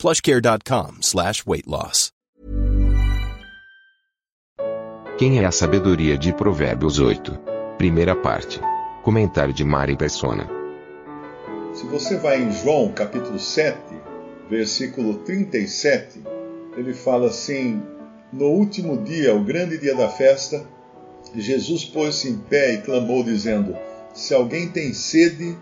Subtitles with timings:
[0.00, 2.10] plushcare.com slash weight loss.
[5.18, 7.38] Quem é a sabedoria de Provérbios 8?
[7.76, 8.58] Primeira parte.
[9.02, 10.48] Comentário de Mari Persona.
[11.74, 13.76] Se você vai em João capítulo 7,
[14.48, 16.22] versículo 37,
[16.78, 17.82] ele fala assim:
[18.32, 20.66] No último dia, o grande dia da festa,
[21.36, 23.76] Jesus pôs-se em pé e clamou, dizendo:
[24.14, 25.54] Se alguém tem sede,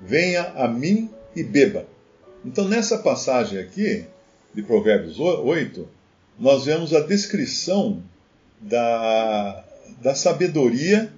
[0.00, 1.84] venha a mim e beba.
[2.44, 4.04] Então, nessa passagem aqui,
[4.54, 5.86] de Provérbios 8,
[6.38, 8.02] nós vemos a descrição
[8.60, 9.64] da,
[10.02, 11.12] da sabedoria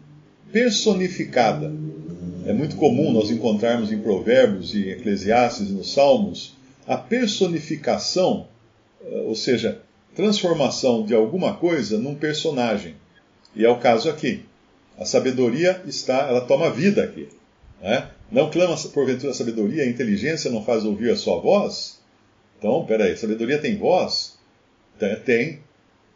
[0.51, 1.73] personificada.
[2.47, 6.55] É muito comum nós encontrarmos em Provérbios e Eclesiastes e nos Salmos
[6.87, 8.49] a personificação,
[9.01, 9.81] eh, ou seja,
[10.15, 12.97] transformação de alguma coisa num personagem.
[13.55, 14.45] E é o caso aqui.
[14.99, 17.29] A sabedoria está, ela toma vida aqui.
[17.81, 18.09] Né?
[18.33, 22.01] Não clama porventura a sabedoria, a inteligência não faz ouvir a sua voz?
[22.59, 24.39] Então, peraí, sabedoria tem voz?
[25.27, 25.59] Tem,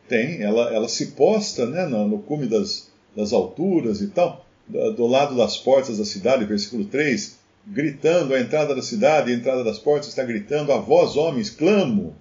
[0.09, 0.42] tem.
[0.42, 5.37] Ela, ela se posta né, no, no cume das, das alturas e tal, do lado
[5.37, 10.09] das portas da cidade, versículo 3, gritando a entrada da cidade, a entrada das portas
[10.09, 12.17] está gritando, a voz, homens, clamo.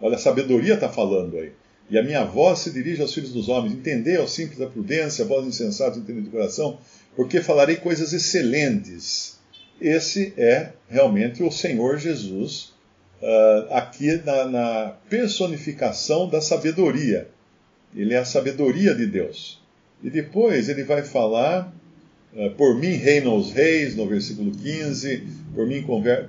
[0.00, 1.52] Olha, a sabedoria está falando aí.
[1.88, 3.74] E a minha voz se dirige aos filhos dos homens.
[3.74, 6.78] Entendei ao simples da prudência, a voz insensata, entendei do coração,
[7.14, 9.35] porque falarei coisas excelentes
[9.80, 12.72] esse é realmente o Senhor Jesus,
[13.20, 17.28] uh, aqui na, na, personificação da sabedoria.
[17.94, 19.60] Ele é a sabedoria de Deus.
[20.02, 21.72] E depois ele vai falar:
[22.34, 25.84] uh, Por mim reinam os reis, no versículo 15, por mim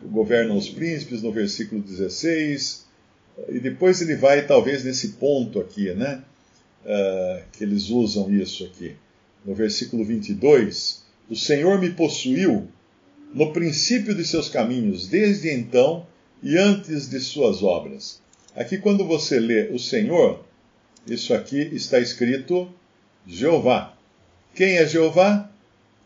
[0.05, 2.85] governam os príncipes, no versículo 16.
[3.49, 6.23] E depois ele vai, talvez, nesse ponto aqui, né?
[6.83, 8.95] Uh, que eles usam isso aqui.
[9.45, 12.67] No versículo 22, o Senhor me possuiu
[13.37, 16.07] no princípio de seus caminhos, desde então
[16.41, 18.19] e antes de suas obras.
[18.55, 20.43] Aqui, quando você lê o Senhor,
[21.05, 22.67] isso aqui está escrito
[23.27, 23.93] Jeová.
[24.55, 25.51] Quem é Jeová?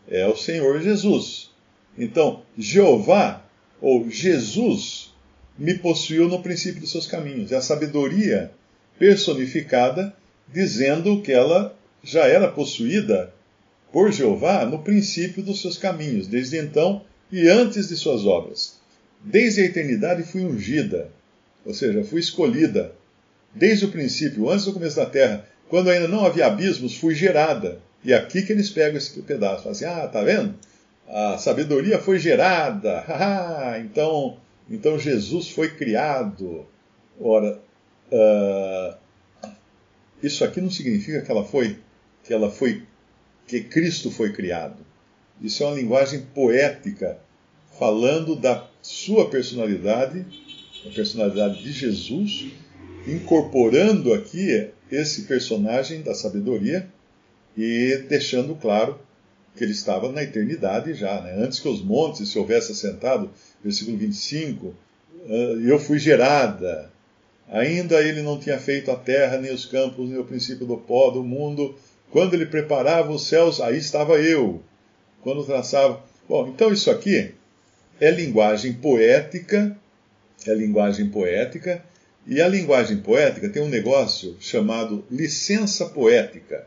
[0.06, 1.50] É o Senhor Jesus.
[1.96, 3.42] Então, Jeová,
[3.80, 5.14] ou Jesus,
[5.58, 7.50] me possuiu no princípio dos seus caminhos.
[7.50, 8.52] É a sabedoria
[8.98, 10.14] personificada,
[10.52, 13.32] dizendo que ela já era possuída
[13.90, 16.26] por Jeová no princípio dos seus caminhos.
[16.26, 18.78] Desde então e antes de suas obras.
[19.24, 21.10] Desde a eternidade fui ungida,
[21.64, 22.92] ou seja, fui escolhida.
[23.54, 27.80] Desde o princípio, antes do começo da terra, quando ainda não havia abismos, fui gerada.
[28.04, 29.62] E é aqui que eles pegam esse pedaço.
[29.62, 30.54] Falam assim: ah, tá vendo?
[31.08, 33.04] A sabedoria foi gerada.
[33.84, 34.36] então,
[34.68, 36.66] então Jesus foi criado.
[37.20, 37.60] Ora,
[38.10, 38.96] uh,
[40.22, 41.78] isso aqui não significa que ela foi,
[42.24, 42.82] que ela foi,
[43.46, 44.84] que Cristo foi criado.
[45.40, 47.18] Isso é uma linguagem poética,
[47.82, 50.24] falando da sua personalidade,
[50.86, 52.52] a personalidade de Jesus,
[53.08, 56.88] incorporando aqui esse personagem da sabedoria
[57.58, 59.00] e deixando claro
[59.56, 61.34] que ele estava na eternidade já, né?
[61.44, 63.32] antes que os montes se houvessem assentado,
[63.64, 64.72] versículo 25,
[65.28, 65.32] ah,
[65.66, 66.88] eu fui gerada.
[67.48, 71.10] Ainda ele não tinha feito a terra, nem os campos, nem o princípio do pó
[71.10, 71.74] do mundo.
[72.12, 74.62] Quando ele preparava os céus, aí estava eu
[75.20, 76.00] quando traçava.
[76.28, 77.34] Bom, então isso aqui
[78.02, 79.78] é linguagem poética,
[80.44, 81.84] é linguagem poética,
[82.26, 86.66] e a linguagem poética tem um negócio chamado licença poética.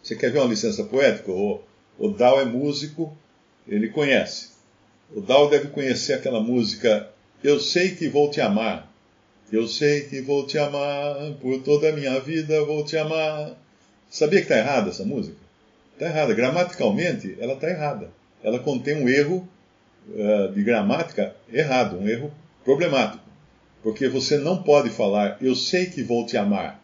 [0.00, 1.32] Você quer ver uma licença poética?
[1.32, 1.60] O,
[1.98, 3.12] o Dal é músico,
[3.66, 4.50] ele conhece.
[5.12, 7.10] O Dal deve conhecer aquela música
[7.42, 8.88] Eu sei que vou te amar.
[9.50, 13.56] Eu sei que vou te amar, por toda a minha vida vou te amar.
[14.08, 15.38] Sabia que está errada essa música?
[15.94, 16.34] Está errada.
[16.34, 18.12] Gramaticalmente, ela está errada.
[18.44, 19.48] Ela contém um erro
[20.08, 22.32] uh, de gramática errado, um erro
[22.64, 23.24] problemático.
[23.82, 26.82] Porque você não pode falar, eu sei que vou te amar.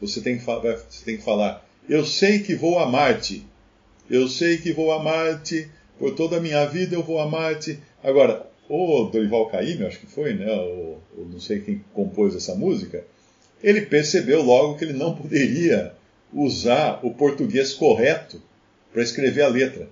[0.00, 3.46] Você tem que, você tem que falar, eu sei que vou amar-te.
[4.08, 5.68] Eu sei que vou amar-te.
[5.98, 7.80] Por toda a minha vida eu vou amar-te.
[8.02, 10.52] Agora, o Dorival Caymmi, acho que foi, né?
[10.52, 13.04] O, o, não sei quem compôs essa música.
[13.62, 15.94] Ele percebeu logo que ele não poderia
[16.32, 18.42] usar o português correto
[18.92, 19.88] para escrever a letra.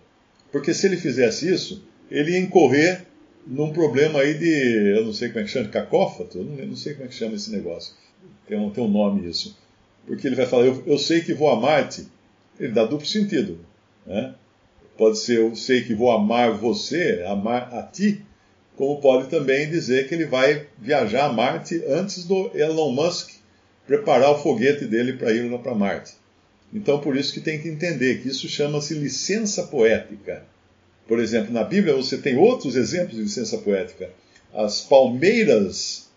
[0.53, 1.85] Porque se ele fizesse isso,
[2.15, 3.05] ele ia incorrer
[3.45, 6.95] num problema aí de, eu não sei como é que chama, cacófato, eu não, sei
[6.95, 7.93] como é que chama esse negócio.
[8.47, 9.59] Tem um, tem um nome isso.
[10.07, 12.07] Porque ele vai falar, eu, eu sei que vou amar-te.
[12.59, 13.59] Ele dá duplo sentido.
[14.07, 14.35] Né?
[14.97, 18.25] Pode ser, eu sei que vou amar você, amar a ti,
[18.77, 23.33] como pode também dizer que ele vai viajar a Marte antes do Elon Musk
[23.87, 26.15] preparar o foguete dele para ir para Marte.
[26.73, 30.45] Então, por isso que tem que entender que isso chama-se licença poética.
[31.07, 34.11] Por exemplo, na Bíblia você tem outros exemplos de licença poética.
[34.53, 36.09] As palmeiras,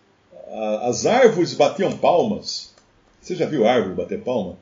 [0.82, 2.72] as árvores batiam palmas.
[3.20, 4.56] Você já viu árvore bater palma?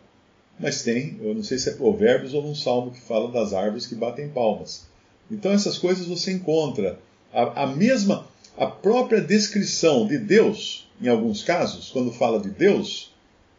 [0.58, 3.87] Mas tem, eu não sei se é Provérbios ou um salmo que fala das árvores
[3.87, 4.87] que batem palmas.
[5.31, 6.99] Então essas coisas você encontra.
[7.32, 8.26] A, a mesma,
[8.56, 13.14] a própria descrição de Deus, em alguns casos, quando fala de Deus,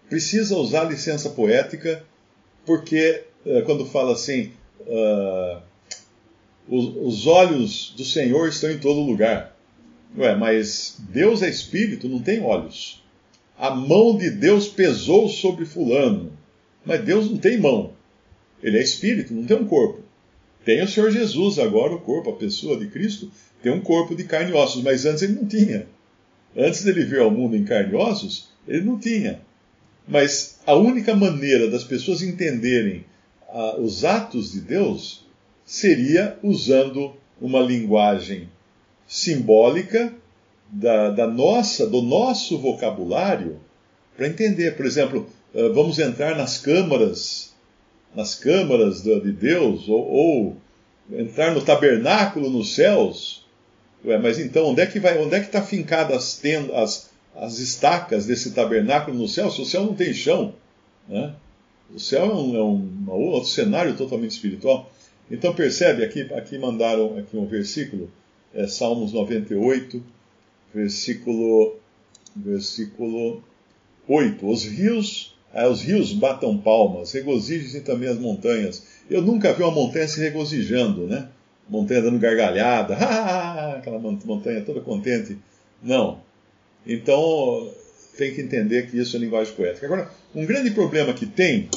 [0.10, 2.04] precisa usar licença poética,
[2.66, 5.62] porque uh, quando fala assim, uh,
[6.70, 9.56] os, os olhos do Senhor estão em todo lugar.
[10.18, 13.04] Ué, mas Deus é espírito, não tem olhos.
[13.58, 16.32] A mão de Deus pesou sobre Fulano.
[16.86, 17.94] Mas Deus não tem mão.
[18.64, 20.02] Ele é espírito, não tem um corpo.
[20.64, 23.32] Tem o Senhor Jesus agora, o corpo, a pessoa de Cristo,
[23.62, 25.88] tem um corpo de carne e ossos, mas antes ele não tinha.
[26.56, 29.42] Antes dele vir ao mundo em carne e ossos, ele não tinha.
[30.08, 33.06] Mas a única maneira das pessoas entenderem
[33.50, 35.27] ah, os atos de Deus
[35.68, 38.50] seria usando uma linguagem
[39.06, 40.14] simbólica
[40.72, 43.60] da, da nossa, do nosso vocabulário
[44.16, 44.78] para entender.
[44.78, 47.54] Por exemplo, ah, vamos entrar nas câmaras,
[48.16, 50.58] nas câmaras de Deus, ou, ou
[51.12, 53.46] entrar no tabernáculo nos céus.
[54.06, 56.42] Ué, mas então, onde é que vai, onde é que está fincada as,
[56.74, 59.52] as, as estacas desse tabernáculo no céu?
[59.52, 60.54] Se o céu não tem chão,
[61.10, 61.34] né?
[61.94, 62.56] O céu é um,
[63.08, 64.90] é um outro cenário totalmente espiritual.
[65.30, 68.10] Então percebe, aqui, aqui mandaram aqui um versículo,
[68.54, 70.02] é Salmos 98,
[70.74, 71.76] versículo,
[72.36, 73.44] versículo
[74.08, 74.48] 8.
[74.48, 78.86] Os rios, ah, os rios batam palmas, regozijem também as montanhas.
[79.10, 81.28] Eu nunca vi uma montanha se regozijando, né?
[81.70, 82.96] Montanha dando gargalhada,
[83.76, 85.38] aquela montanha toda contente.
[85.84, 86.22] Não.
[86.86, 87.70] Então
[88.18, 89.86] tem que entender que isso é linguagem poética.
[89.86, 91.70] Agora, um grande problema que tem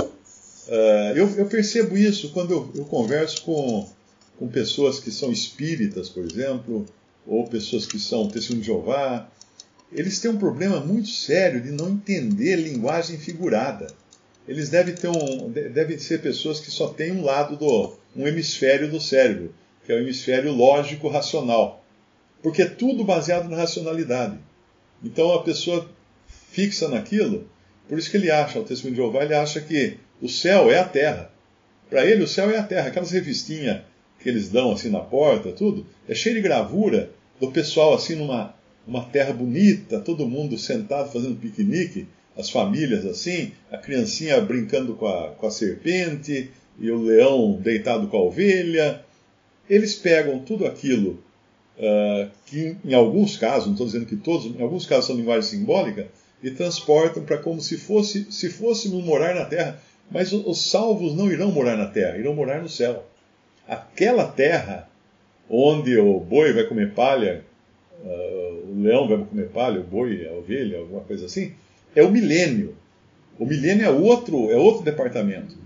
[0.70, 3.88] Uh, eu, eu, percebo isso quando eu, eu, converso com,
[4.38, 6.86] com pessoas que são espíritas, por exemplo,
[7.26, 9.28] ou pessoas que são testemunhos de Jeová.
[9.92, 13.88] Eles têm um problema muito sério de não entender linguagem figurada.
[14.46, 18.88] Eles devem, ter um, devem ser pessoas que só têm um lado do um hemisfério
[18.88, 19.52] do cérebro,
[19.84, 21.84] que é o hemisfério lógico racional,
[22.40, 24.38] porque é tudo baseado na racionalidade.
[25.02, 25.90] Então a pessoa
[26.28, 27.48] fixa naquilo,
[27.88, 30.78] por isso que ele acha, o testemunho de Jeová, ele acha que o céu é
[30.78, 31.30] a terra.
[31.88, 32.88] Para ele, o céu é a terra.
[32.88, 33.82] Aquelas revistinhas
[34.20, 38.54] que eles dão assim na porta, tudo, é cheio de gravura do pessoal assim numa
[38.86, 45.06] uma terra bonita, todo mundo sentado fazendo piquenique, as famílias assim, a criancinha brincando com
[45.06, 49.00] a, com a serpente e o leão deitado com a ovelha.
[49.68, 51.22] Eles pegam tudo aquilo
[51.78, 55.48] uh, que, em alguns casos, não estou dizendo que todos, em alguns casos são linguagem
[55.48, 56.08] simbólica,
[56.42, 59.80] e transportam para como se fosse se fôssemos morar na terra.
[60.10, 63.06] Mas os salvos não irão morar na terra, irão morar no céu.
[63.68, 64.88] Aquela terra
[65.48, 67.44] onde o boi vai comer palha,
[68.02, 71.52] uh, o leão vai comer palha, o boi, a ovelha, alguma coisa assim,
[71.94, 72.76] é o milênio.
[73.38, 75.56] O milênio é outro, é outro departamento.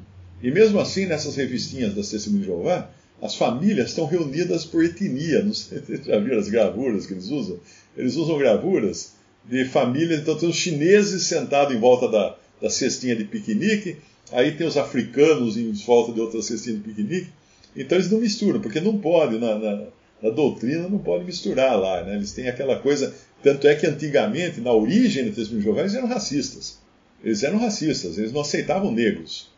[0.43, 2.91] E mesmo assim, nessas revistinhas das Testemunhas de Jeová,
[3.23, 5.43] as famílias estão reunidas por etnia.
[5.43, 7.59] Não sei se já viram as gravuras que eles usam?
[7.97, 9.15] Eles usam gravuras
[9.45, 13.97] de famílias, então tem os chineses sentados em volta da, da cestinha de piquenique,
[14.33, 17.29] aí tem os africanos em volta de outra cestinha de piquenique.
[17.77, 19.87] Então eles não misturam, porque não pode, na, na,
[20.23, 22.03] na doutrina não pode misturar lá.
[22.05, 22.15] Né?
[22.15, 23.15] Eles têm aquela coisa.
[23.43, 26.79] Tanto é que antigamente, na origem do testemunho de Jeová, eles eram racistas.
[27.23, 29.51] Eles eram racistas, eles não aceitavam negros.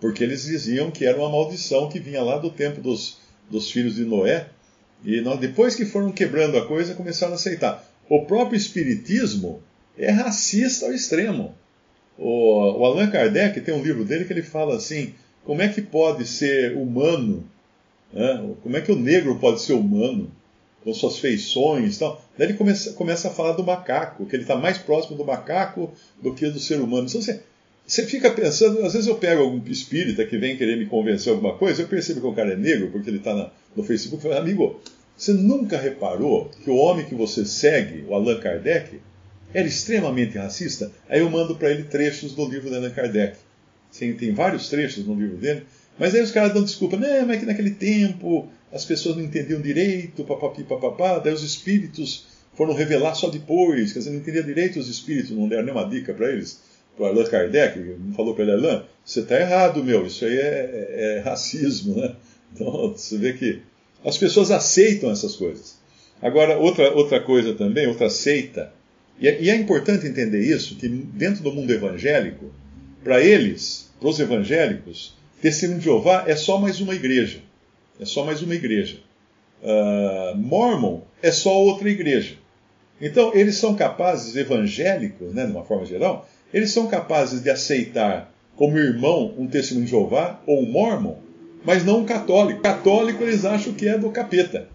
[0.00, 3.18] Porque eles diziam que era uma maldição que vinha lá do tempo dos,
[3.50, 4.48] dos filhos de Noé.
[5.04, 7.88] E nós, depois que foram quebrando a coisa, começaram a aceitar.
[8.08, 9.62] O próprio Espiritismo
[9.96, 11.54] é racista ao extremo.
[12.18, 15.82] O, o Allan Kardec tem um livro dele que ele fala assim: como é que
[15.82, 17.44] pode ser humano?
[18.12, 18.54] Né?
[18.62, 20.30] Como é que o negro pode ser humano?
[20.82, 22.22] Com suas feições e tal.
[22.36, 25.90] Daí ele começa, começa a falar do macaco, que ele está mais próximo do macaco
[26.22, 27.06] do que do ser humano.
[27.08, 27.40] Então você,
[27.86, 31.54] você fica pensando, às vezes eu pego algum espírita que vem querer me convencer alguma
[31.54, 34.40] coisa, eu percebo que o cara é negro, porque ele está no Facebook, e falo,
[34.40, 34.80] amigo,
[35.16, 39.00] você nunca reparou que o homem que você segue, o Allan Kardec,
[39.54, 40.90] era extremamente racista?
[41.08, 43.36] Aí eu mando para ele trechos do livro de Allan Kardec.
[43.90, 45.62] Sim, tem vários trechos no livro dele.
[45.98, 46.96] Mas aí os caras dão desculpa.
[46.96, 51.20] Não, mas é que naquele tempo as pessoas não entendiam direito, papapi, papapá.
[51.20, 55.48] Daí os espíritos foram revelar só depois, quer dizer, não entendia direito os espíritos, não
[55.48, 56.60] deram nenhuma dica para eles.
[56.96, 60.40] Para Allan Kardec, não falou para ele, Allan, você está errado, meu, isso aí é,
[60.40, 62.14] é, é racismo, né?
[62.52, 63.62] Então, você vê que
[64.04, 65.76] as pessoas aceitam essas coisas.
[66.22, 68.72] Agora, outra, outra coisa também, outra seita,
[69.20, 72.52] e é, e é importante entender isso, que dentro do mundo evangélico,
[73.02, 77.40] para eles, para os evangélicos, Testemunho de Jeová é só mais uma igreja.
[78.00, 78.96] É só mais uma igreja.
[79.62, 82.36] Uh, Mormon é só outra igreja.
[82.98, 88.32] Então, eles são capazes, evangélicos, né, de uma forma geral, eles são capazes de aceitar
[88.56, 91.16] como irmão um testemunho de Jeová ou um Mormon,
[91.62, 92.62] mas não um católico.
[92.62, 94.68] Católico eles acham que é do capeta.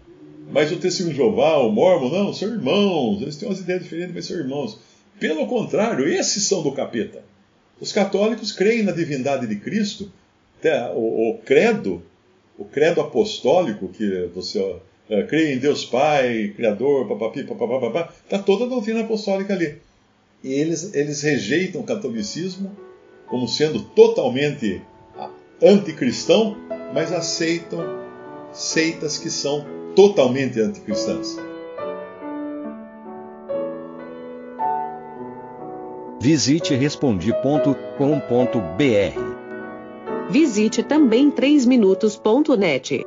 [0.50, 3.22] Mas o testemunho de Jeová, o Mormon, não, são irmãos.
[3.22, 4.78] Eles têm umas ideias diferentes, mas são irmãos.
[5.18, 7.22] Pelo contrário, esses são do capeta.
[7.80, 10.10] Os católicos creem na divindade de Cristo.
[10.94, 12.02] O, o credo,
[12.58, 18.64] o credo apostólico, que você uh, crê em Deus Pai, Criador, papapi, papapá, está toda
[18.64, 19.78] a doutrina apostólica ali.
[20.42, 22.76] E eles, eles rejeitam o catolicismo
[23.26, 24.82] como sendo totalmente
[25.62, 26.56] anticristão,
[26.92, 27.99] mas aceitam
[28.52, 29.64] seitas que são
[29.94, 31.36] totalmente anticristãs.
[36.20, 37.80] Visite respondi.com.br.
[40.30, 43.06] Visite também 3minutos.net.